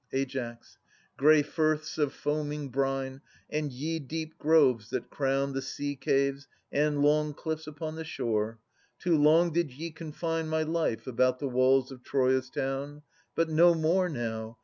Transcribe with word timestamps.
Ai. 0.11 0.57
Grey 1.15 1.43
firths 1.43 1.99
of 1.99 2.11
foaming 2.11 2.69
brine, 2.69 3.21
And 3.51 3.71
ye, 3.71 3.99
deep 3.99 4.35
groves, 4.39 4.89
that 4.89 5.11
crown 5.11 5.53
The 5.53 5.61
sea 5.61 5.95
caves 5.95 6.47
and 6.71 7.03
long 7.03 7.35
cliffs 7.35 7.67
upon 7.67 7.97
the 7.97 8.03
shore. 8.03 8.57
Too 8.97 9.15
long 9.15 9.53
did 9.53 9.71
ye 9.71 9.91
confine 9.91 10.47
My 10.47 10.63
life 10.63 11.05
about 11.05 11.37
the 11.37 11.49
walls 11.49 11.91
of 11.91 12.01
Troia's 12.01 12.49
town: 12.49 13.03
But 13.35 13.49
no 13.51 13.75
more 13.75 14.09
now! 14.09 14.57